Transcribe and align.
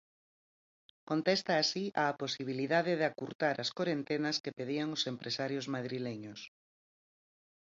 Contesta 1.09 1.53
así 1.57 1.85
á 2.01 2.05
posibilidade 2.23 2.93
de 2.99 3.05
acurtar 3.11 3.55
as 3.63 3.69
corentenas 3.77 4.37
que 4.43 4.55
pedían 4.59 4.89
os 4.97 5.03
empresarios 5.13 5.65
madrileños. 5.75 6.39